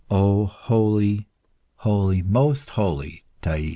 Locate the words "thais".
3.43-3.69